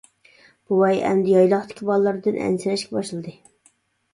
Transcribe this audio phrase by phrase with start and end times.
[0.69, 3.37] بوۋاي ئەمدى يايلاقتىكى بالىلىرىدىن ئەنسىرەشكە باشلىدى.